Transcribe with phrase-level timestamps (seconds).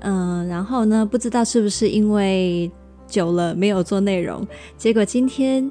[0.00, 2.70] 嗯，然后呢，不知道是不是因为
[3.06, 5.70] 久了没有做内容，结果今天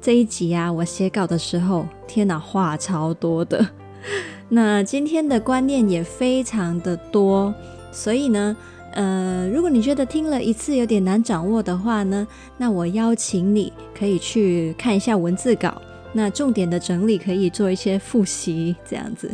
[0.00, 3.66] 这一集啊，我写稿的时候，天哪，话超多的。
[4.50, 7.54] 那今天的观念也非常的多，
[7.90, 8.56] 所以呢，
[8.92, 12.26] 呃，如果你觉得听了一次有点难掌握的话呢，
[12.58, 15.80] 那我邀请你可以去看一下文字稿，
[16.12, 19.30] 那重点的整理可以做一些复习，这样子。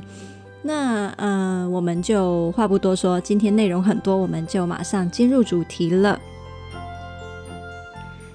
[0.63, 6.21] 那呃，我们就话不多说，今天内容很多，我们就马上进入主题了。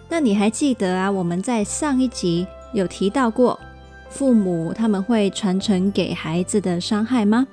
[0.09, 1.12] 那你还记得啊？
[1.12, 3.59] 我们在上一集有提到过，
[4.09, 7.45] 父母他们会传承给孩子的伤害吗？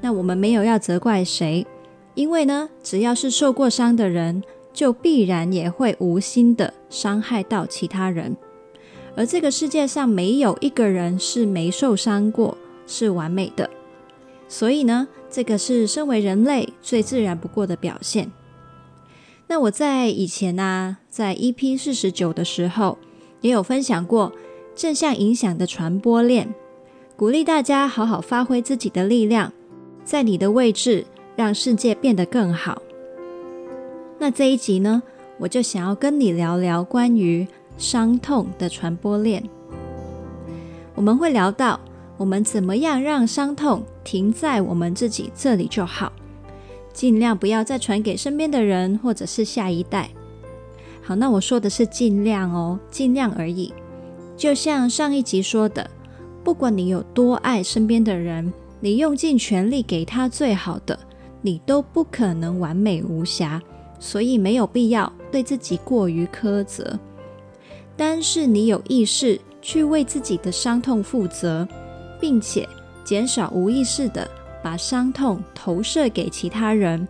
[0.00, 1.66] 那我们没有要责怪谁，
[2.14, 8.36] 因为呢，只要是受过伤的人，就必然也会无心的伤害到其他人。
[9.16, 12.56] 而这个世界上没有一个人是没受伤过。
[12.88, 13.70] 是完美的，
[14.48, 18.32] 所以呢，这个是身为人类最自然不过的表现。
[19.46, 22.98] 那我在以前呢、啊，在 EP 四十九的时候，
[23.42, 24.32] 也有分享过
[24.74, 26.54] 正向影响的传播链，
[27.14, 29.52] 鼓励大家好好发挥自己的力量，
[30.02, 31.04] 在你的位置
[31.36, 32.82] 让世界变得更好。
[34.18, 35.02] 那这一集呢，
[35.38, 39.42] 我就想要跟你聊聊关于伤痛的传播链，
[40.94, 41.78] 我们会聊到。
[42.18, 46.12] 我们怎么样让伤痛停在我们自己这里就好，
[46.92, 50.10] 尽量不要再传给身边的人或者是下一代。
[51.00, 53.72] 好，那我说的是尽量哦，尽量而已。
[54.36, 55.88] 就像上一集说的，
[56.44, 60.98] 不管你有多爱身边的人，你用尽全力给他最好的，
[61.40, 63.62] 你都不可能完美无瑕，
[64.00, 66.98] 所以没有必要对自己过于苛责。
[67.96, 71.66] 但是你有意识去为自己的伤痛负责。
[72.20, 72.68] 并且
[73.04, 74.28] 减少无意识的
[74.62, 77.06] 把伤痛投射给其他人，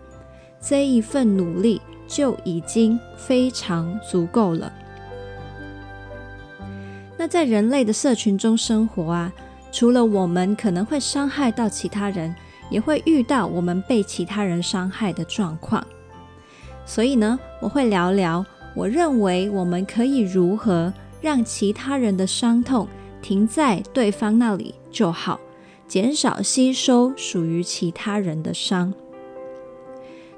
[0.61, 4.71] 这一份努力就已经非常足够了。
[7.17, 9.33] 那在人类的社群中生活啊，
[9.71, 12.33] 除了我们可能会伤害到其他人，
[12.69, 15.85] 也会遇到我们被其他人伤害的状况。
[16.85, 22.87] 所以呢，我会聊聊，我认为我们可以如何让其他人的伤痛
[23.21, 25.39] 停在对方那里就好，
[25.87, 28.93] 减少吸收属于其他人的伤。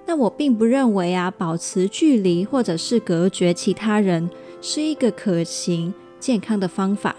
[0.05, 4.29] 那我并不认为啊，保持距离或者是隔绝其他人
[4.61, 7.15] 是一个可行健康的方法。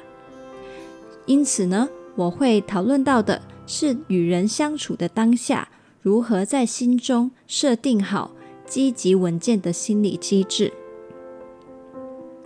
[1.24, 5.68] 因此呢，我会讨论到的是与人相处的当下，
[6.02, 8.32] 如何在心中设定好
[8.66, 10.72] 积极稳健的心理机制。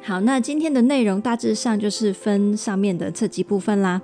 [0.06, 4.00] 好，那今天的内容大致上就是分上面的这几部分啦。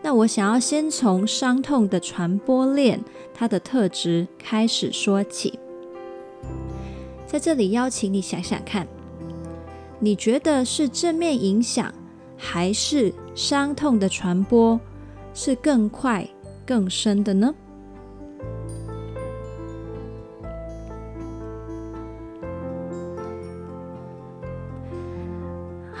[0.00, 3.00] 那我想要先从伤痛的传播链，
[3.34, 5.58] 它的特质开始说起。
[7.26, 8.86] 在这里邀请你想想看，
[9.98, 11.92] 你觉得是正面影响，
[12.36, 14.80] 还是伤痛的传播
[15.34, 16.24] 是更快
[16.64, 17.52] 更深的呢？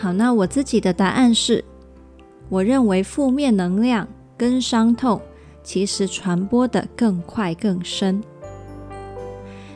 [0.02, 1.64] 好，那我自己的答案是，
[2.48, 5.20] 我认为负面能量跟伤痛
[5.62, 8.20] 其实传播得更快更深。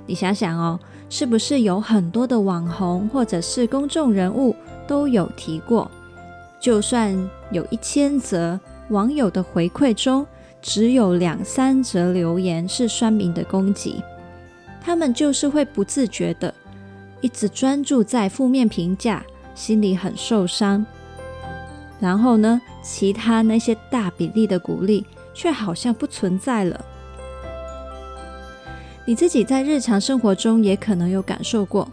[0.05, 4.53] 你想想哦，是不是有很多的网红或者是公众人物
[4.89, 5.89] 都有提过，
[6.59, 7.17] 就算
[7.53, 8.59] 有一千则
[8.89, 10.27] 网友的回馈中，
[10.61, 14.03] 只有两三则留言是酸民的攻击，
[14.81, 16.53] 他们就是会不自觉的
[17.21, 19.25] 一直专注在负面评价。
[19.57, 20.87] 心里很受伤，
[21.99, 25.05] 然后呢，其他那些大比例的鼓励
[25.35, 26.85] 却好像不存在了。
[29.07, 31.89] 你自己在日常生活中也可能有感受过，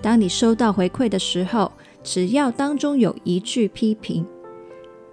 [0.00, 1.72] 当你收到回馈的时候，
[2.04, 4.24] 只要当中有一句批评，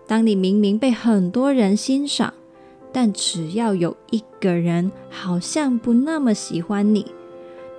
[0.06, 2.32] 当你明明被很多人欣赏，
[2.92, 7.08] 但只要有一个人好像不那么喜欢你，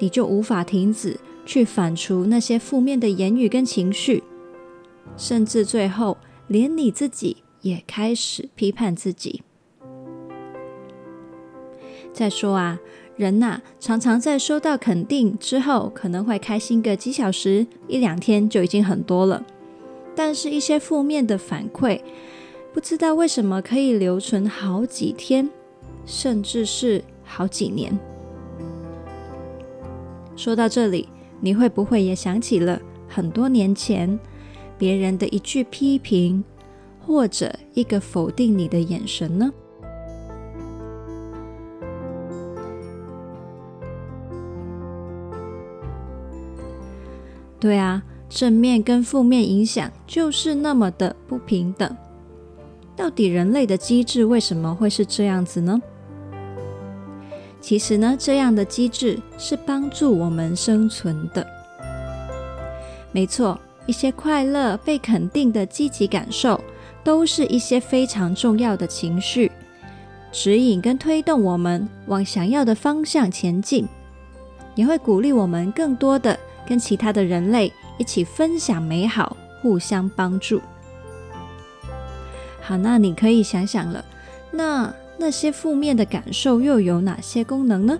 [0.01, 1.21] 你就无法停止。
[1.45, 4.23] 去反刍那些负面的言语跟情绪，
[5.17, 6.17] 甚至最后
[6.49, 9.43] 连你自己也开始批判自己。
[12.13, 12.79] 再说啊，
[13.17, 19.45] 人呐，常常在收到肯定之后，可能会开心个几小时、一两天就已经很多了。
[20.15, 22.01] 但是，一些负面的反馈，
[22.73, 25.51] 不知道为什么可以留存好几天，
[26.07, 27.99] 甚至是好几年。
[30.37, 31.09] 说到这里，
[31.45, 34.19] 你会不会也想起了很多年前
[34.79, 36.43] 别人的一句批评，
[36.99, 39.53] 或者一个否定你的眼神呢？
[47.61, 51.95] 对啊，正面跟负面影响就是那么的不平等。
[52.97, 55.79] 到底人类的机制为什么会是这样子呢？
[57.65, 61.47] 其实呢，这样的机制是帮助我们生存的。
[63.11, 66.63] 没错，一些快乐、被肯定的积极感受，
[67.03, 69.51] 都是一些非常重要的情绪，
[70.31, 73.89] 指引跟推动我们往想要的方向前进，
[74.75, 76.39] 也会鼓励我们更多的。
[76.67, 80.61] 跟其他的人类一起分享美好，互相帮助。
[82.61, 84.05] 好，那你可以想想了，
[84.51, 87.99] 那那些负面的感受又有哪些功能呢？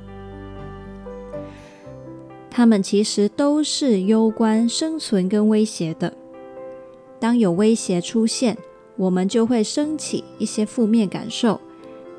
[2.51, 6.13] 它们其实都是攸关生存跟威胁的。
[7.19, 8.57] 当有威胁出现，
[8.97, 11.61] 我们就会升起一些负面感受，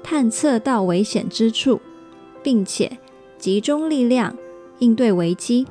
[0.03, 1.79] 探测到危险之处，
[2.43, 2.97] 并且
[3.37, 4.35] 集中力量
[4.79, 5.65] 应对危机。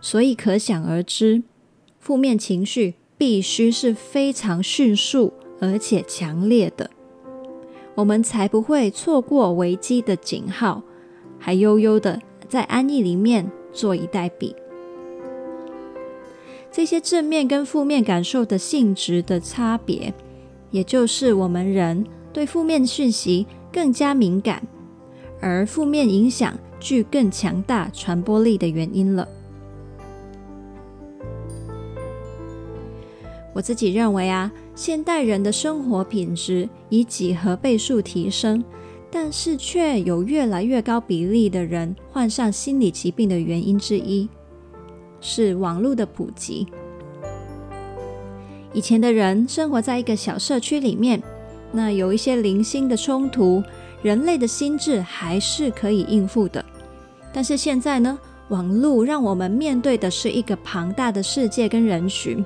[0.00, 1.42] 所以可想而知，
[1.98, 6.90] 负面情绪必须是非常迅速而且强烈的，
[7.94, 10.82] 我们才不会错过危机的警号，
[11.38, 14.54] 还悠悠的在安逸里面坐以待毙。
[16.72, 20.12] 这些正面跟负面感受的性质的差别，
[20.72, 24.60] 也就是我们人对负面讯息更加敏感，
[25.40, 29.28] 而负面影响具更强大传播力的原因了。
[33.52, 38.62] 我自己认为啊，现代人的生活品质以几何倍数提升，
[39.10, 44.28] 但是却有越来越高比例的人患上心理疾病的原因之一，
[45.20, 46.66] 是网络的普及。
[48.72, 51.22] 以前的人生活在一个小社区里面，
[51.70, 53.62] 那有一些零星的冲突，
[54.02, 56.64] 人类的心智还是可以应付的。
[57.32, 58.18] 但是现在呢，
[58.48, 62.44] 网络让我们面对的是一个庞大的世界跟人群。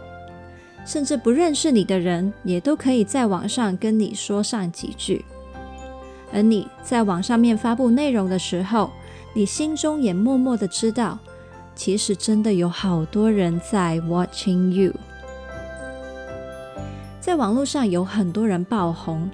[0.88, 5.23] 甚至不认识你的人，也都可以在网上跟你说上几句。
[6.32, 8.90] 而你在网上面发布内容的时候，
[9.35, 11.19] 你心中也默默的知道，
[11.75, 14.94] 其实真的有好多人在 watching you。
[17.20, 19.31] 在网络上有很多人爆红，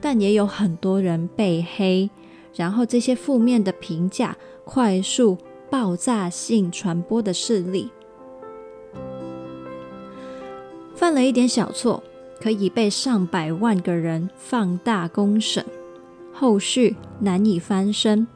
[0.00, 2.08] 但也有很多人被黑，
[2.54, 4.34] 然后这些负面的评价
[4.64, 5.36] 快速
[5.70, 7.90] 爆炸性传播的势力。
[11.04, 12.02] 犯了一点小错，
[12.40, 15.62] 可以被上百万个人放大公审，
[16.32, 18.26] 后续难以翻身。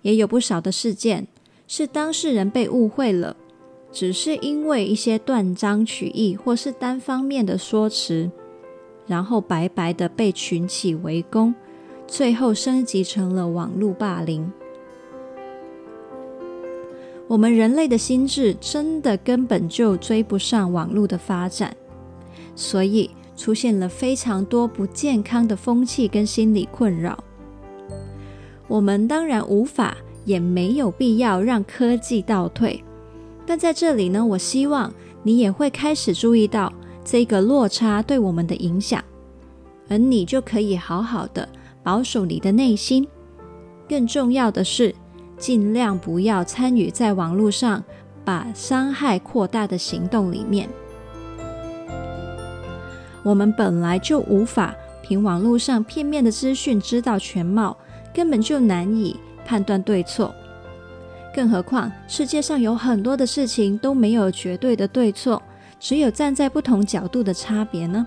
[0.00, 1.28] 也有不少的事件
[1.68, 3.36] 是当事人被误会了，
[3.92, 8.28] 只是因为一些断章取义或是单方面的说辞，
[9.06, 11.54] 然后白白的被群起围攻，
[12.08, 14.50] 最后升级成了网络霸凌。
[17.32, 21.74] 我们人类的心智真的根本就追不上网络的发展，
[22.54, 27.24] 所以出现了非常多不健康的风气跟心理困扰。
[28.68, 29.96] 我们当然无法，
[30.26, 32.84] 也没有必要让科技倒退，
[33.46, 36.70] 但在这里呢，我希望你也会开始注意到
[37.02, 39.02] 这个落差对我们的影响，
[39.88, 41.48] 而你就可以好好的
[41.82, 43.08] 保守你的内心。
[43.88, 44.94] 更重要的是，
[45.42, 47.82] 尽量不要参与在网络上
[48.24, 50.68] 把伤害扩大的行动里面。
[53.24, 54.72] 我们本来就无法
[55.02, 57.76] 凭网络上片面的资讯知道全貌，
[58.14, 60.32] 根本就难以判断对错。
[61.34, 65.42] 更何况世界上有很多的事情都没有绝对的对错，
[65.80, 68.06] 只有站在不同角度的差别呢。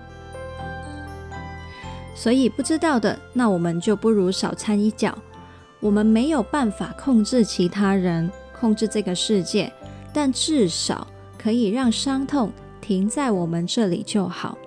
[2.14, 5.14] 所以不知道的，那我们就不如少掺一脚。
[5.86, 8.28] 我们没有办法控制其他人，
[8.58, 9.72] 控制这个世界，
[10.12, 11.06] 但至少
[11.38, 12.50] 可以让伤痛
[12.80, 14.58] 停在我们这里就好。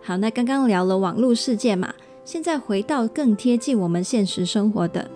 [0.00, 1.92] 好，那刚刚聊了网络世界嘛，
[2.24, 5.10] 现在回到更贴近我们现实生活的，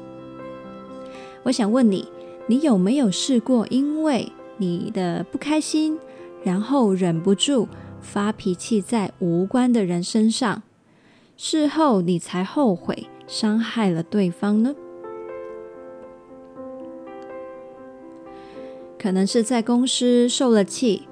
[1.44, 2.08] 我想问你，
[2.48, 5.96] 你有没有试过因为你的不开心，
[6.42, 7.68] 然后忍不住
[8.00, 10.64] 发脾气在无关的人身上，
[11.36, 13.06] 事后你才后悔？
[13.30, 14.74] 伤害了对方呢？
[18.98, 21.06] 可能是在公司受了气，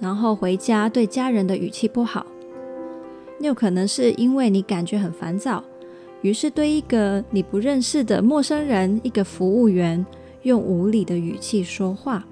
[0.00, 2.26] 然后回家对家人的语气不好；
[3.38, 5.62] 又可能是因为你感觉很烦躁，
[6.22, 10.04] 于是对一个你不认识的陌生人、一个服务员
[10.42, 12.26] 用无理的语气说话。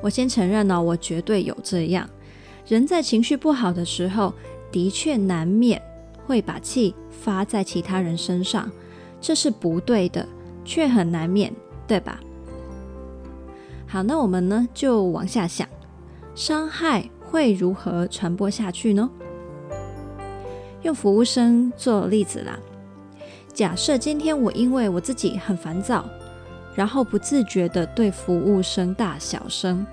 [0.00, 2.08] 我先承认呢，我绝对有这样。
[2.68, 4.32] 人在情绪不好的时候，
[4.70, 5.82] 的确难免
[6.26, 8.70] 会把气发在其他人身上，
[9.20, 10.26] 这是不对的，
[10.64, 11.52] 却很难免。
[11.88, 12.18] 对吧？
[13.86, 15.68] 好，那我们呢就往下想，
[16.34, 19.08] 伤害会如何传播下去呢？
[20.82, 22.58] 用服务生做例子啦。
[23.54, 26.04] 假设今天我因为我自己很烦躁，
[26.74, 29.86] 然后不自觉地对服务生大小声，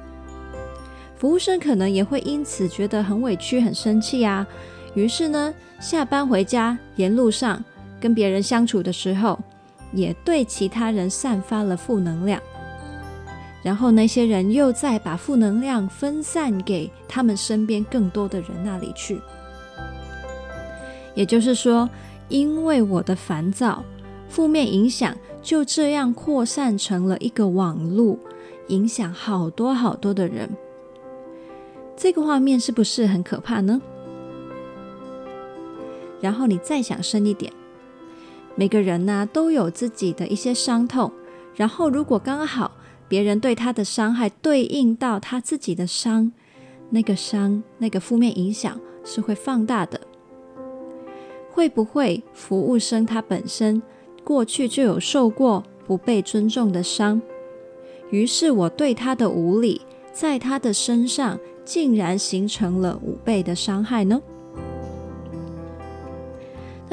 [1.16, 4.48] 服务生可能也会因此觉得很委屈、很生气啊。
[4.96, 7.64] 于是呢，下班回家沿路上
[8.00, 9.40] 跟别人相处的时候，
[9.92, 12.42] 也对其他人散发了负能量，
[13.64, 19.20] 然后那些人又再把负能量分散给他们身边更多的人那里去。
[21.16, 21.90] 也就是说，
[22.30, 23.84] 因为我的烦躁，
[24.28, 28.20] 负面影响就这样扩散成了一个网路，
[28.68, 30.50] 影响好多好多的人。
[31.96, 33.80] 这个画面是不是很可怕呢？
[36.24, 37.51] 然后你再想深一点。
[38.56, 41.12] 每个人呢、都有自己的一些伤痛，
[41.53, 42.72] 然后如果刚好
[43.10, 46.32] 别人对他的伤害对应到他自己的伤，
[46.89, 50.00] 那个伤那个负面影响是会放大的。
[51.51, 53.82] 会不会服务生他本身
[54.24, 57.22] 过去就有受过不被尊重的伤，
[58.12, 59.82] 于是我对他的无理，
[60.13, 64.22] 在他的身上竟然形成了五倍的伤害呢？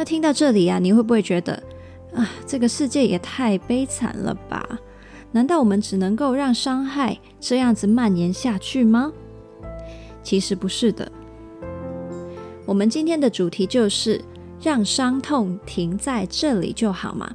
[0.01, 1.63] 那听到这里啊，你会不会觉得
[2.15, 4.67] 啊，这个世界也太悲惨了吧？
[5.31, 9.13] 难道我们只能够让伤害这样子蔓延下去吗？
[10.23, 11.13] 其实不是的。
[12.65, 14.19] 我们今天的主题就是
[14.63, 17.31] 让伤痛停在这里就好嘛。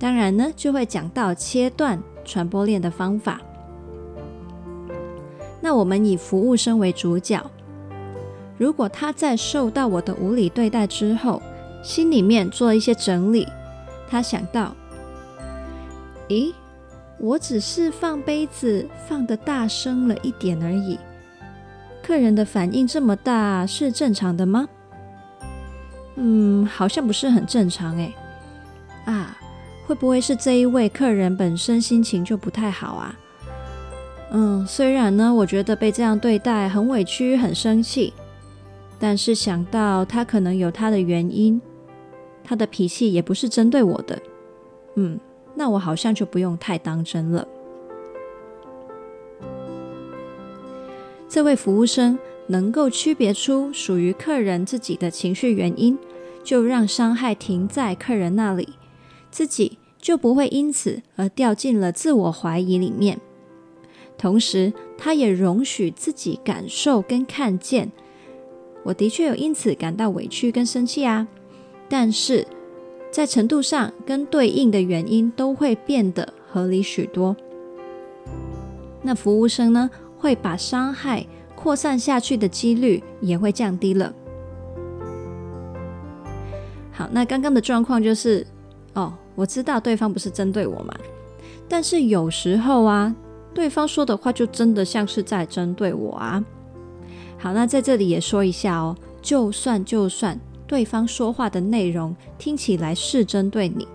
[0.00, 3.40] 当然呢，就会讲到切断传播链的方法。
[5.60, 7.40] 那我们以服务生为主角，
[8.56, 11.40] 如果他在受到我的无理对待之后，
[11.82, 13.46] 心里面做一些整理，
[14.08, 14.74] 他想到：
[16.28, 16.52] 咦，
[17.18, 20.98] 我只是放杯子放的大声了一点而已，
[22.02, 24.68] 客人的反应这么大是正常的吗？
[26.16, 28.12] 嗯，好像不是很正常诶。
[29.04, 29.38] 啊，
[29.86, 33.16] 会不会是这一位客人本身心情就不太好啊？
[34.30, 38.12] 嗯，虽然呢，我觉得被这样对待很委屈、很生气，
[38.98, 41.58] 但是想到他可能有他的原因。
[42.48, 44.18] 他的脾气也不是针对我的，
[44.94, 45.20] 嗯，
[45.54, 47.46] 那我好像就不用太当真了。
[51.28, 55.98] 这位服务生能够区别出属于客人自己的情绪原因，
[56.42, 58.70] 就让伤害停在客人那里，
[59.30, 63.20] 自己就不会因此而掉进了自我怀疑里面。
[64.16, 67.92] 同时，他也容许自己感受跟看见，
[68.84, 71.28] 我的确有因此感到委屈跟生气啊。
[71.88, 72.46] 但是
[73.10, 77.34] 在程度上跟对应的原因都会变得合理许多。
[79.02, 84.12] 那服务生呢，会把伤害扩散下去的几率也会降低了。
[86.92, 88.46] 好，那刚刚的状况就是，
[88.94, 90.94] 哦，我知道对方不是针对我嘛，
[91.68, 93.14] 但是有时候啊，
[93.54, 96.44] 对方说的话就真的像是在针对我啊。
[97.38, 100.38] 好，那在这里也说一下哦，就算就算。
[100.68, 103.88] 对方说话的内容听起来是针对你，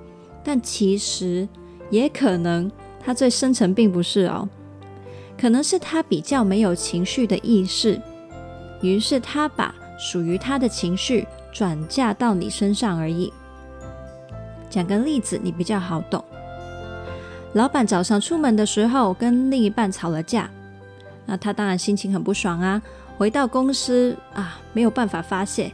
[0.43, 1.47] 但其实
[1.91, 4.49] 也可能他最深层并不是哦，
[5.37, 8.01] 可能是他比较没有情绪的意识，
[8.81, 13.31] 于是他把属于他的情绪转嫁到你身上而已。
[14.67, 16.25] 讲个例子，你比较好懂。
[17.53, 20.49] 老板早上出门的时候跟另一半吵了架，
[21.27, 22.81] 那他当然心情很不爽啊，
[23.15, 25.71] 回到公司啊，没有办法发泄。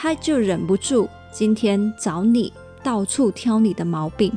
[0.00, 2.52] 他就忍不住今天找你
[2.84, 4.32] 到处挑你的毛病。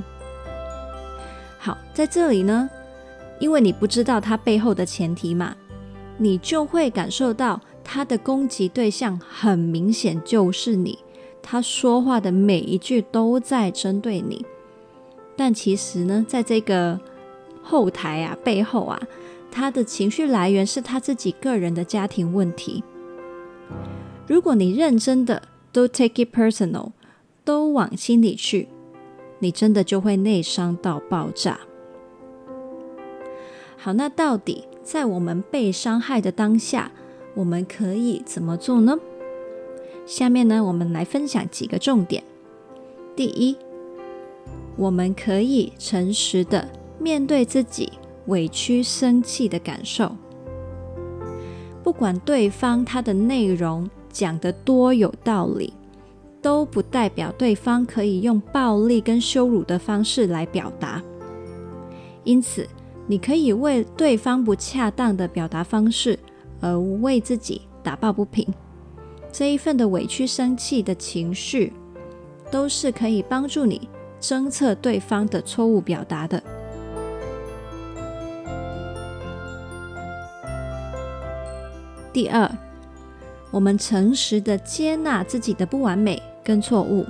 [1.60, 2.68] 好，在这里呢，
[3.40, 5.56] 因为你不知道他背后的前提嘛，
[6.18, 10.98] 你就会感受到他的攻击对象很明显就是你，
[11.44, 14.44] 他说话的每一句都在针对你。
[15.36, 17.00] 但其实呢，在这个
[17.62, 19.00] 后台啊，背后啊，
[19.52, 22.84] 他的情绪来源是他自己个人的家庭问题。
[24.26, 25.42] 如果你认真的
[25.72, 26.92] 都 take it personal，
[27.44, 28.68] 都往心里去，
[29.40, 31.60] 你真的就会内伤到爆炸。
[33.78, 36.92] 好，那到底在我们被伤害的当下，
[37.36, 39.00] 我们可以怎么做呢？
[40.06, 42.24] 下面呢，我们来分享几个重点。
[43.16, 43.56] 第一，
[44.76, 46.68] 我们可以诚实的
[47.00, 47.94] 面对自己
[48.28, 50.16] 委屈、生气的感受，
[51.84, 55.74] 不管对方他的内容讲得多有道理，
[56.42, 61.02] 都不代表对方可以用暴力跟羞辱的方式来表达。
[62.24, 62.68] 因此，
[63.08, 66.18] 你可以为对方不恰当的表达方式
[66.60, 68.48] 而为自己打抱不平。
[69.32, 71.74] 这一份的委屈、生气的情绪，
[72.52, 73.90] 都是可以帮助你
[74.20, 76.44] 侦测对方的错误表达的。
[82.14, 82.52] 第二，
[83.52, 87.06] 我们诚实的接纳自己的不完美跟错误。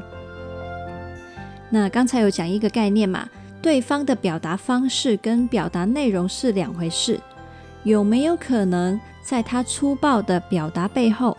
[1.70, 3.30] 那刚才有讲一个概念嘛，
[3.62, 7.20] 对方的表达方式跟表达内容是两回事，
[7.84, 11.38] 有没有可能在他粗暴的表达背后，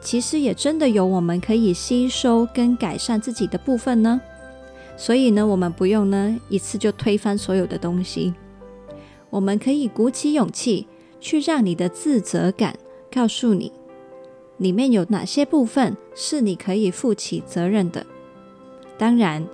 [0.00, 4.20] 其实也真的有我们可以吸收跟改善自己的部分呢？
[4.96, 8.34] 所以呢，我们不用呢一次就推翻所有的东西，
[9.30, 10.86] 我们可以鼓起勇气
[11.18, 12.76] 去让你的自责感
[13.10, 13.72] 告诉你，
[14.58, 18.06] 里面有哪些部分是你可以负起责任的。
[18.96, 19.46] 当然，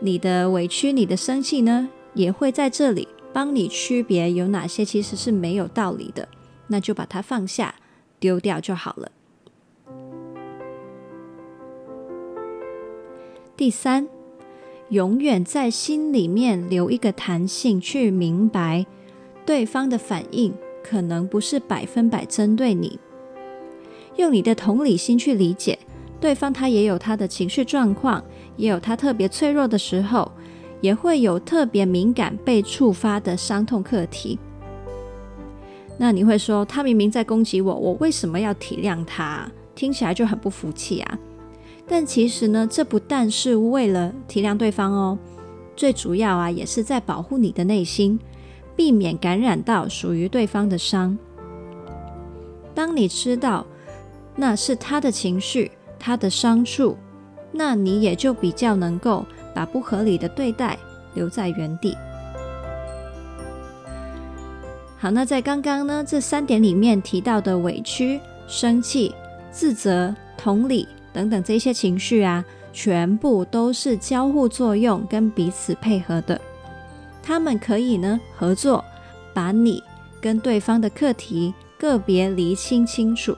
[0.00, 6.28] 你的委屈、你的生气呢，也会在这里帮你区别有哪些其实是没有道理的，
[6.68, 7.74] 那就把它放下、
[8.18, 9.10] 丢掉就好了。
[13.56, 14.08] 第三，
[14.88, 18.86] 永远在心里面留一个弹性，去明白
[19.44, 20.52] 对方的反应
[20.82, 22.98] 可能不是百分百针对你。
[24.16, 25.78] 用你的同理心去理解
[26.20, 28.22] 对方，他也有他的情绪状况，
[28.56, 30.30] 也有他特别脆弱的时候，
[30.80, 34.38] 也会有特别敏感被触发的伤痛课题。
[35.98, 39.50] 那你会说，他明明在攻击我，我为什么要体谅他？
[39.74, 41.18] 听起来就很不服气啊。
[41.86, 45.18] 但其实呢，这不但是为了体谅对方哦，
[45.76, 48.18] 最主要啊，也是在保护你的内心，
[48.74, 51.18] 避免感染到属于对方的伤。
[52.74, 53.66] 当你知道
[54.36, 56.96] 那是他的情绪，他的伤处，
[57.52, 60.78] 那你也就比较能够把不合理的对待
[61.14, 61.96] 留在原地。
[64.98, 69.14] 好，那在刚刚呢，这三点里面提到的委屈、生气、
[69.50, 70.88] 自责、同理。
[71.12, 76.40] 等等，这些情绪啊，全部都是交互作用跟彼此配合的。
[77.22, 78.84] 他们可以呢合作，
[79.32, 79.80] 把你
[80.20, 83.36] 跟对方的课题个别厘清清楚。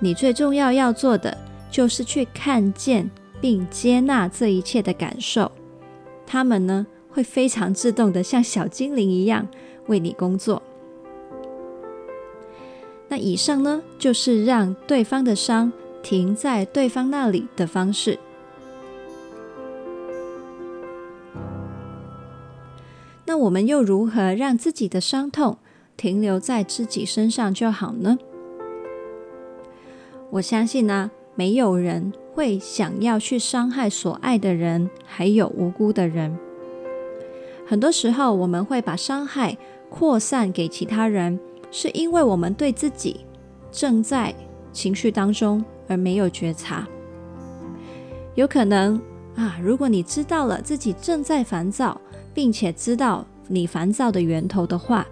[0.00, 1.38] 你最重要要做的，
[1.70, 3.08] 就是去看见
[3.40, 5.52] 并接纳这一切的感受。
[6.26, 9.46] 他们呢会非常自动的像小精灵一样
[9.86, 10.60] 为你工作。
[13.08, 15.72] 那以上呢，就是让对方的伤。
[16.02, 18.18] 停在对方那里的方式。
[23.26, 25.58] 那我们又如何让自己的伤痛
[25.98, 28.18] 停留在自己身上就好呢？
[30.30, 36.36] 我相信呢，没有人会想要去伤害所爱的人，还有无辜的人。
[37.66, 39.56] 很多时候，我们会把伤害
[39.88, 41.38] 扩散给其他人，
[41.70, 43.20] 是因为我们对自己
[43.70, 44.34] 正在
[44.72, 45.64] 情绪当中。
[45.88, 46.86] 而没有觉察，
[48.36, 48.94] 有可能
[49.34, 52.00] 啊，如果你知道了自己正在烦躁，
[52.32, 55.04] 并且知道你烦躁的源头的话，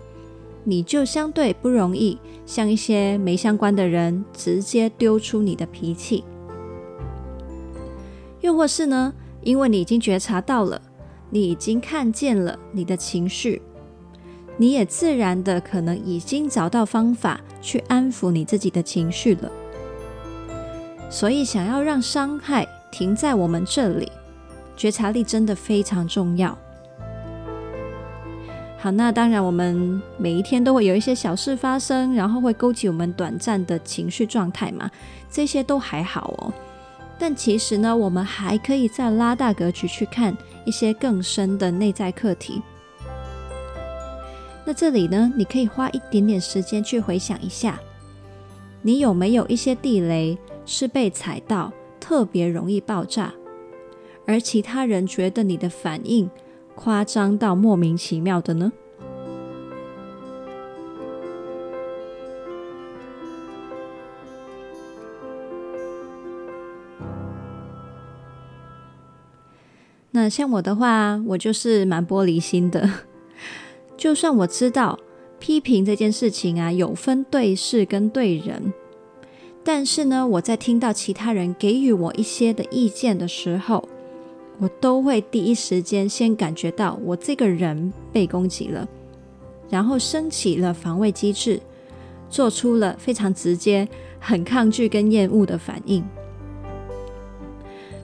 [0.68, 6.22] 你就相对不容易向一些没相关的人直接丢出你的脾气。
[8.42, 10.78] 又或是呢，因为你已经觉察到了，
[11.30, 13.62] 你已经看见了你的情绪，
[14.58, 19.50] 你也自然的可能已经找到方法去安抚你自己的情绪了。
[21.08, 24.12] 所以，想要让伤害停在我们这里，
[24.76, 26.58] 觉察力真的非常重要。
[28.80, 34.88] 好，那当然，我们每一天都会有一些小事发生，然后会勾起我们短暂的情绪状态嘛，
[35.28, 36.52] 这些都还好哦。
[37.18, 42.62] 但其实呢，我们还可以再拉大格局去看一些更深的内在课题。
[44.64, 47.80] 那这里呢，你可以花一点点时间去回想一下，
[48.80, 50.38] 你有没有一些地雷？
[50.64, 53.32] 是被踩到特别容易爆炸，
[54.26, 56.30] 而其他人觉得你的反应
[56.78, 58.70] 夸张到莫名其妙的呢？
[70.12, 72.88] 那像我的话我就是蛮玻璃心的。
[73.98, 74.96] 就算我知道
[75.40, 78.72] 批评这件事情啊有分对事跟对人
[79.64, 83.88] 但是呢我在听到其他人给予我一些的意见的时候
[84.58, 88.86] 我都会第一时间先感觉到我这个人被攻击了，
[89.70, 91.60] 然后升起了防卫机制，
[92.28, 96.04] 做出了非常直接、很抗拒跟厌恶的反应。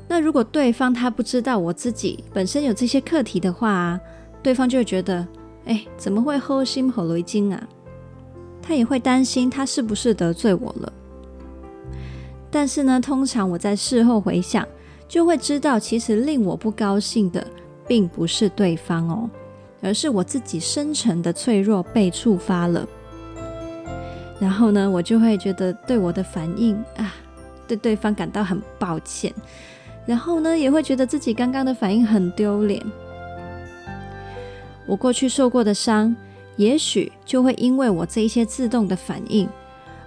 [0.06, 3.98] 那如果对方他不知道我自己本身有这些课题的话，
[4.42, 5.26] 对方就会觉得，
[5.64, 7.68] 哎，怎么会好心好雷精啊？
[8.62, 10.92] 他也会担心他是不是得罪我了。
[12.50, 14.66] 但是呢，通常我在事后回想，
[15.08, 17.46] 就会知道，其实令我不高兴的，
[17.86, 19.30] 并不是对方哦，
[19.80, 22.86] 而是我自己深层的脆弱被触发了。
[24.40, 27.14] 然后呢，我就会觉得对我的反应啊，
[27.68, 29.32] 对对方感到很抱歉。
[30.06, 32.82] 然后呢，也会觉得自己刚刚的反应很丢脸。
[34.86, 36.14] 我过去受过的伤，
[36.56, 39.48] 也许就会因为我这一些自动的反应，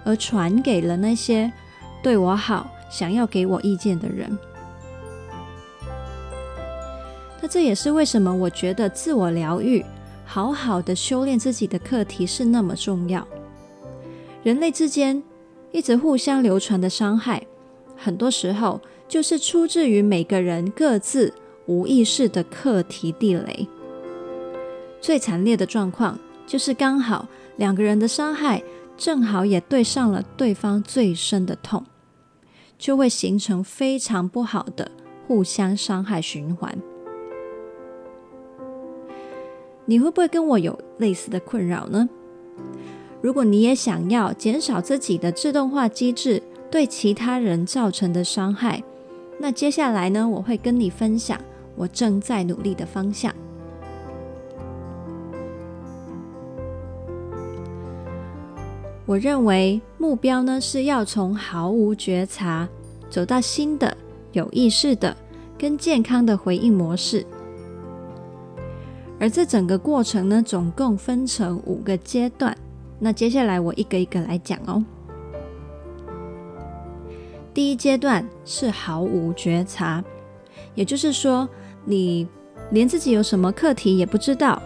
[0.04, 1.50] 而传给了那些
[2.02, 4.38] 对我好、想要给我意见的人。
[7.48, 9.84] 这也是为什么我觉得自我疗愈、
[10.24, 13.26] 好好的修炼自己的课题是那么重要。
[14.42, 15.22] 人类之间
[15.72, 17.46] 一直互相流传的伤害，
[17.96, 21.32] 很多时候，就是出自于每个人各自
[21.66, 23.66] 无意识的课题地雷。
[25.00, 28.62] 最惨烈的状况就是刚好两个人的伤害
[28.96, 31.84] 正好也对上了对方最深的痛，
[32.76, 34.90] 就会形成非常不好的
[35.26, 36.76] 互相伤害循环。
[39.90, 42.06] 你会不会跟我有类似的困扰呢？
[43.22, 48.84] 如果你也想要减少自己的自动化机制对其他人造成的伤害，
[49.38, 51.40] 那接下来呢，我会跟你分享
[51.74, 53.34] 我正在努力的方向。
[59.06, 62.68] 我认为目标呢，是要从毫无觉察
[63.08, 63.96] 走到新的
[64.32, 65.16] 有意识的
[65.56, 67.24] 跟健康的回应模式，
[69.20, 72.56] 而这整个过程呢，总共分成五个阶段。
[72.98, 74.84] 那接下来我一个一个来讲哦。
[77.52, 80.02] 第一阶段是毫无觉察，
[80.74, 81.48] 也就是说，
[81.84, 82.26] 你
[82.70, 84.62] 连自己有什么课题也不知道，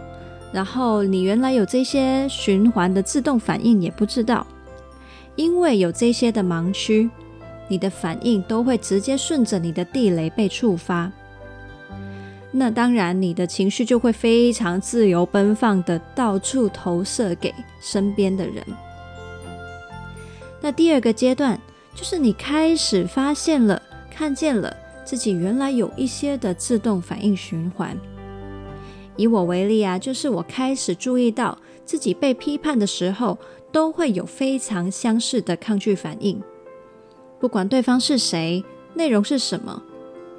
[0.53, 4.47] 然后你原来有这些循环的自动反应也不知道，
[5.37, 7.09] 因为有这些的盲区，
[7.69, 11.11] 你的反应都会直接顺着你的地雷被触发，
[12.53, 18.65] 那当然你的情绪就会非常自由奔放的到处投射给身边的人。
[20.61, 21.59] 那第二个阶段。
[21.95, 27.95] 就是你开始发现了、看见了自己原来有一些的自动反应循环。
[29.15, 33.37] 以我为例啊，就是我开始注意到自己被批判的时候，
[33.71, 36.43] 都会有非常相似的抗拒反应。
[37.39, 39.83] 不管对方是谁，内容是什么，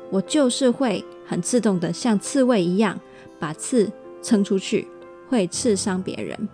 [0.10, 3.00] 我就是会很自动的像刺猬一样
[3.40, 3.92] 把刺
[4.22, 4.88] 撑出去，
[5.28, 6.48] 会刺伤别人。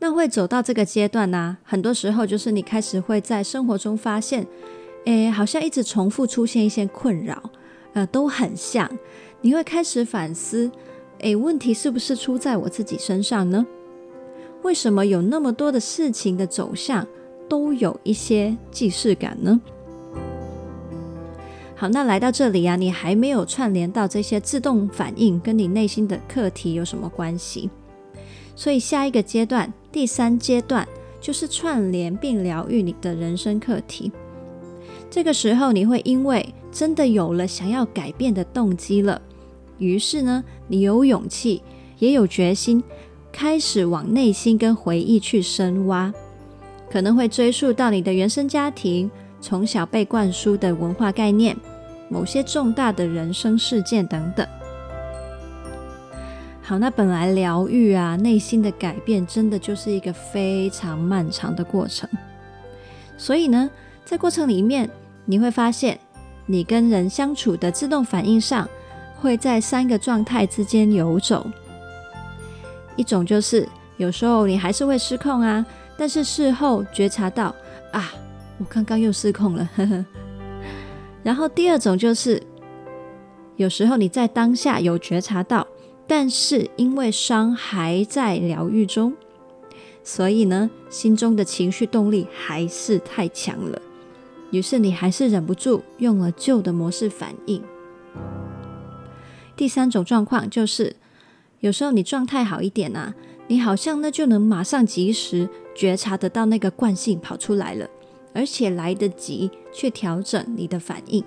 [0.00, 4.44] 那会走到这个阶段呢、很多时候就是你开始会在生活中发现，
[5.04, 7.40] 诶，好像一直重复出现一些困扰，
[7.92, 8.90] 呃，都很像。
[9.40, 10.68] 你会开始反思，
[11.20, 13.64] 诶，问题是不是出在我自己身上呢？
[14.62, 17.06] 为什么有那么多的事情的走向
[17.48, 19.60] 都有一些既视感呢？
[21.78, 27.68] 好，那来到这里啊，你还没有串联到这些自动反应跟你内心的课题有什么关系？
[28.54, 29.70] 所以下一个阶段。
[29.92, 30.86] 第三阶段
[31.20, 34.12] 就是串联并疗愈你的人生课题。
[35.10, 39.20] 这个时候，你会因为真的有了想要改变的动机了，
[39.78, 41.62] 于是呢，你有勇气，
[41.98, 42.82] 也有决心，
[43.32, 46.12] 开始往内心跟回忆去深挖，
[46.90, 49.10] 可能会追溯到你的原生家庭，
[49.40, 51.56] 从小被灌输的文化概念，
[52.08, 54.46] 某些重大的人生事件等等。
[56.62, 62.08] 好，那本来疗愈啊，内心的改变真的就是一个非常漫长的过程。
[63.16, 63.70] 所以呢，
[64.04, 64.90] 在过程里面，
[65.24, 65.98] 你会发现，
[66.44, 68.68] 你跟人相处的自动反应上，
[69.20, 71.46] 会在三个状态之间游走。
[72.96, 75.64] 一种就是有时候你还是会失控啊，
[75.96, 77.54] 但是事后觉察到
[77.92, 78.12] 啊，
[78.58, 80.04] 我刚刚又失控了，呵呵。
[81.22, 82.42] 然后第二种就是，
[83.56, 85.66] 有时候你在当下有觉察到。
[86.08, 89.12] 但是因为伤还在疗愈中，
[90.04, 93.82] 所以呢，心中的情绪动力还是太强了。
[94.52, 97.60] 于是你还是忍不住用了旧的模式反应。
[99.56, 100.94] 第三种状况就是，
[101.58, 103.12] 有时候你状态好一点啊，
[103.48, 107.90] 你好像呢就能马上及时觉察得到那个惯性跑出来了，
[108.36, 111.24] 而且来得及去调整你的反应。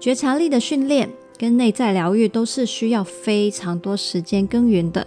[0.00, 5.06] 觉察力的训练跟内在疗愈都是需要非常多时间耕耘的，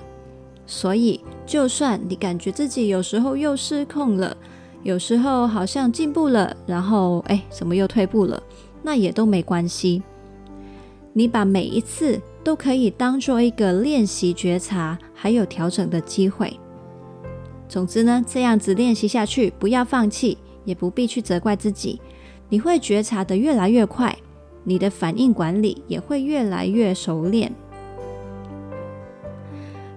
[0.68, 4.38] 所以就算你感觉自己有时候又失控了，
[4.84, 8.42] 有时候好像进步了，然后哎，怎么又退步了？
[8.84, 10.04] 那也都没关系。
[11.14, 16.60] 你把每一次都可以当做一个练习觉察还有调整的机会。
[17.70, 22.02] 总之呢，这样子练习下去，不要放弃，也不必去责怪自己，
[22.50, 24.14] 你会觉察得越来越快，
[24.64, 27.52] 你的反应管理也会越来越熟练。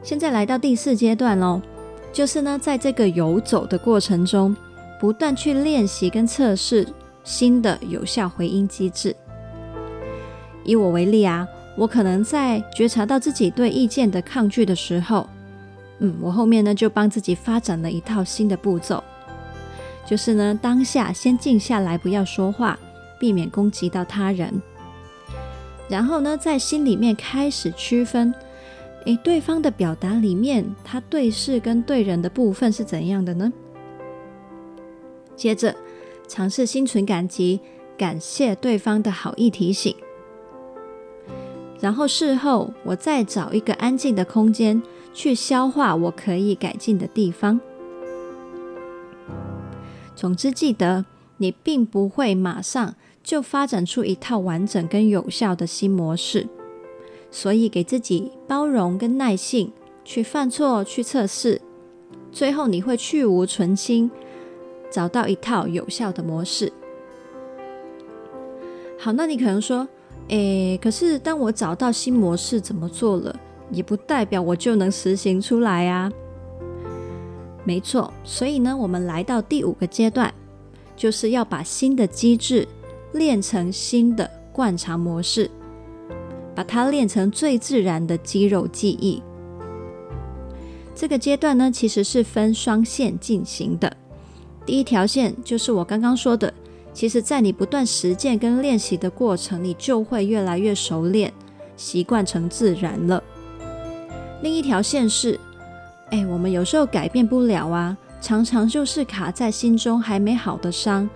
[0.03, 1.63] 现在来到第四阶段喽，
[2.13, 4.55] 就是呢，在这个游走的过程中，
[5.01, 6.87] 不断去练习跟测试
[7.25, 9.17] 新的有效回应机制。
[10.65, 15.27] 以我为例啊，我可能在觉察到自己对意见的抗拒的时候，
[16.05, 19.03] 嗯，我后面呢就帮自己发展了一套新的步骤，
[20.05, 22.77] 就是呢，当下先静下来，不要说话，
[23.21, 24.61] 避免攻击到他人。
[25.89, 28.35] 然后呢，在心里面开始区分，
[29.05, 33.53] 诶，对方的表达里面，他对事跟对人的部分是怎样的呢？
[35.37, 35.73] 接着
[36.27, 37.61] 尝试心存感激，
[37.97, 39.95] 感谢对方的好意提醒。
[41.79, 44.81] 然后事后，我再找一个安静的空间
[45.13, 47.61] 去消化我可以改进的地方。
[50.15, 51.05] 总之，记得
[51.39, 56.47] 你并不会马上就发展出一套完整跟有效的新模式，
[57.31, 59.73] 所以给自己包容跟耐性，
[60.05, 61.61] 去犯错，去测试，
[62.31, 64.11] 最后你会去无存心，
[64.91, 66.73] 找到一套有效的模式。
[68.99, 69.89] 好，那你可能说，
[70.29, 73.35] 诶，可是当我找到新模式怎么做了，
[73.73, 76.13] 也不代表我就能实行出来啊。
[77.65, 80.33] 没错，所以呢，我们来到第五个阶段，
[80.95, 82.69] 就是要把新的机制
[83.13, 85.51] 练成新的惯常模式，
[86.55, 89.23] 把它练成最自然的肌肉记忆。
[90.95, 93.97] 这个阶段呢，其实是分双线进行的。
[94.67, 96.53] 第一条线就是我刚刚说的。
[96.95, 101.33] 其实，在你不断实践跟练习的过程，你就会越来越熟练，
[101.75, 103.25] 习惯成自然了。
[104.43, 105.39] 另一条线是，
[106.11, 111.09] 哎，我们有时候改变不了啊，常常就是卡在心中还没好的伤，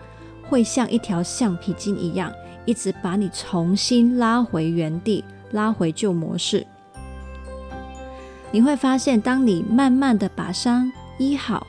[0.49, 2.33] 会像一条橡皮筋一样，
[2.65, 6.65] 一直把你重新拉回原地，拉回旧模式。
[8.53, 11.67] 你会发现，当你慢慢的把伤医好。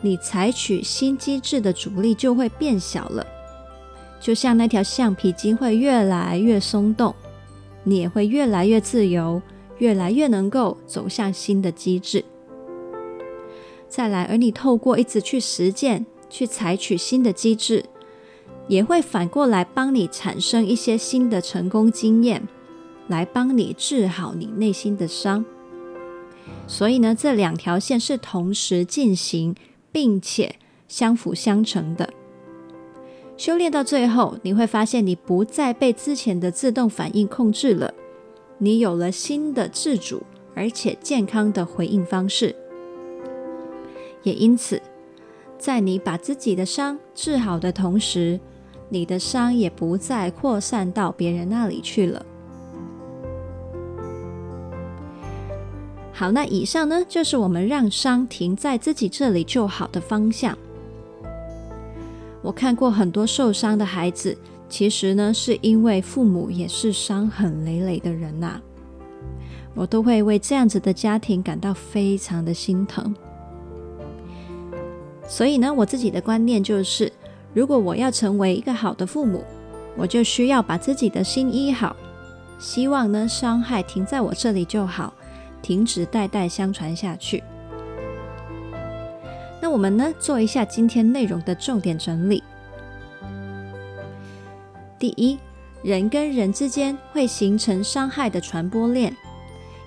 [0.00, 3.26] 你采取新机制的阻力就会变小了，
[4.20, 7.12] 就像那条橡皮筋会越来越松动，
[7.82, 9.42] 你也会越来越自由，
[9.78, 12.24] 越来越能够走向新的机制。
[13.88, 17.84] 再来，而你透过一直去实践，去采取新的机制，
[18.66, 22.46] 也会反过来帮你产生一些新的成功经验，
[23.08, 25.44] 来帮你治好你内心的伤。
[26.66, 29.54] 所以呢，这两条线是同时进行。
[29.90, 32.12] 并且相辅相成的
[33.38, 37.94] 修炼到最后，你会发现你不再被之前的自动反应控制了，
[38.58, 40.22] 你有了新的自主
[40.54, 42.54] 而且健康的回应方式。
[44.24, 44.82] 也因此，
[45.56, 48.38] 在你把自己的伤治好的同时，
[48.88, 52.26] 你的伤也不再扩散到别人那里去了。
[56.12, 60.58] 好，那以上呢，就是我们让伤停在自己这里就好的方向。
[62.42, 64.36] 我看过很多受伤的孩子，
[64.68, 68.60] 其实呢，是因为父母也是伤痕累累的人呐。
[69.74, 73.14] 我都会为这样子的家庭感到非常的心疼。
[75.26, 77.12] 所以呢，我自己的观念就是，
[77.54, 79.44] 如果我要成为一个好的父母，
[79.96, 81.94] 我就需要把自己的心医好。
[82.58, 85.12] 希望呢，伤害停在我这里就好。
[85.60, 87.42] 停止代代相传下去。
[89.60, 92.42] 那我们呢，做一下今天内容的重点整理。
[94.98, 95.38] 第一，
[95.82, 99.16] 人跟人之间会形成伤害的传播链，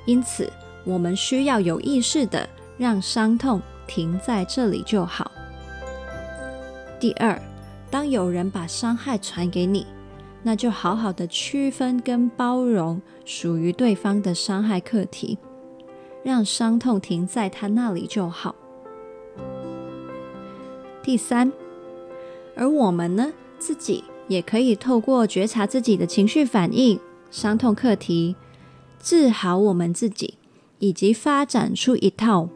[0.06, 0.52] 因此
[0.86, 2.48] 我们需要有意识的
[2.78, 5.30] 让伤痛停在这里就好。
[7.00, 7.40] 第二，
[7.90, 9.86] 当有人把伤害传给你，
[10.44, 15.38] 那就好好的区分跟包容属于对方的伤害课题。
[16.24, 18.54] 让伤痛停在他那里就好。
[21.02, 21.52] 第三，
[22.56, 28.36] 而我们呢，自己也可以透过觉察自己的情绪反应、伤痛课题，
[29.00, 30.36] 治好我们自己，
[30.80, 32.50] 以及发展出一套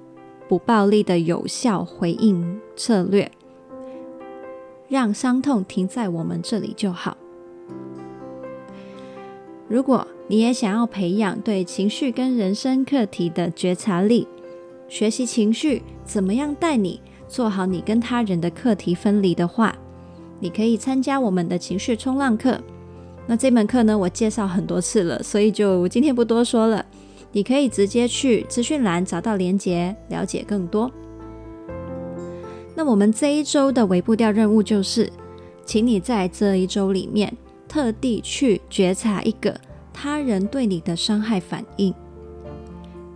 [0.47, 3.31] 不暴力的有效回应策略，
[4.87, 7.17] 让伤痛停在我们这里就好。
[9.67, 14.27] 如果你也想要培养对情绪跟人生课题的觉察力，
[14.87, 19.75] 学习情绪怎么样带你做好你跟他人的课题分离的话，
[20.45, 22.61] 你可以参加我们的情绪冲浪课。
[23.25, 26.85] 那这门课呢，我介绍很多次了，所以就今天不多说了。
[27.31, 30.91] 你可以直接去资讯栏找到连结，了解更多。
[32.75, 35.11] 那我们这一周的微步调任务就是，
[35.65, 37.35] 请你在这一周里面。
[37.67, 39.59] 特地去觉察一个
[39.91, 41.91] 他人对你的伤害反应，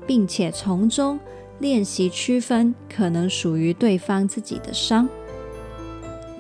[0.07, 1.19] 并且从中
[1.59, 5.07] 练习区分可能属于对方自己的伤，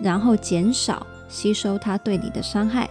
[0.01, 2.89] 然后减少吸收他对你的伤害。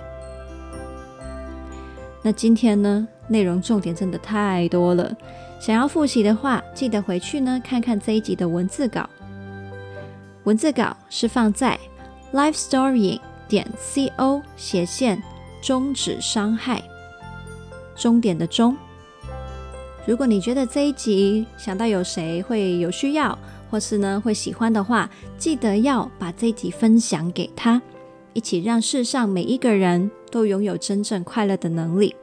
[2.22, 5.16] 那今天呢，内容重点真的太多了，
[5.60, 9.08] 想要复习的话，记得回去呢看看这一集的文字稿。
[10.44, 11.78] 文字稿是放在
[12.32, 13.20] lifestory。
[13.48, 15.22] 点 co 斜线
[15.62, 16.82] 终止伤害，
[17.96, 18.76] 终点的终。
[20.06, 23.38] 如果你觉得这一集想到有谁会有需要，
[23.70, 27.80] 或是呢会喜欢的话，记得要把这集分享给他，
[28.32, 32.14] 一起让世上每一个人都拥有真正快乐的能力。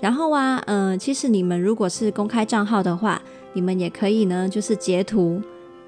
[0.00, 3.20] 然后啊，嗯、其实你们如果是公开账号的话，
[3.52, 5.42] 你们也可以呢，就是截图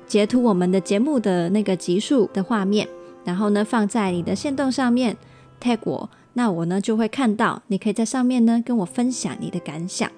[0.06, 2.86] 截图我们的节目的那个集数的画面。
[3.24, 5.16] 然后呢，放在你的线动上面
[5.60, 7.62] tag 我，那我呢就会看到。
[7.68, 10.10] 你可以在上面呢跟我分享你的感想。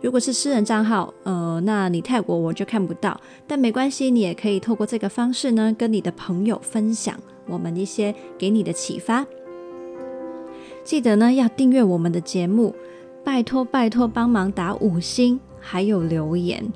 [0.00, 3.20] 如果是私人账号，呃，那你泰国我就看不到。
[3.48, 9.26] 但没关系，你也可以透过这个方式呢跟你的朋友分享我们一些给你的启发。
[10.84, 12.74] 记得呢要订阅我们的节目，
[13.24, 16.72] 拜托拜托帮忙打五星还有留言，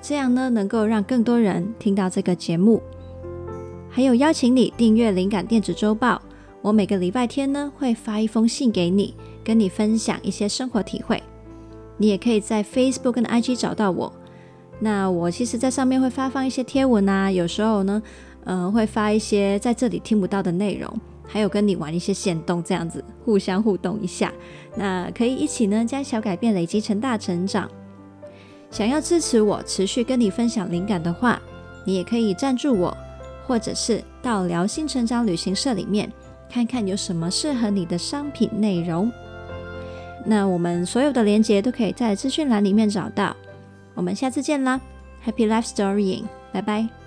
[0.00, 2.82] 这样呢能够让更多人听到这个节目。
[3.90, 6.20] 还有邀请你订阅灵感电子周报，
[6.62, 11.22] 我每个礼拜天呢会发一封信给你，跟你分享一些生活体会。
[11.96, 14.12] 你也可以在 Facebook 跟 IG 找到我。
[14.80, 18.02] 那我其实在上面会发放一些贴文啊，有时候呢，
[18.44, 20.92] 嗯、呃，会发一些在这里听不到的内容，
[21.26, 24.32] 还有跟你玩一些线动，这样子互相互动一下。
[24.76, 27.70] 那可以一起呢将小改变累积成大成长。
[28.70, 31.40] 想要支持我持续跟你分享灵感的话，
[31.84, 32.96] 你也可以赞助我。
[33.44, 36.10] 或者是到疗心成长旅行社里面
[36.48, 39.10] 看看有什么适合你的商品内容。
[40.24, 43.36] 那我们所有的连接都可以在资讯栏里面找到。
[43.94, 44.80] 我们下次见啦
[45.26, 47.01] ，Happy Life Storying，拜拜。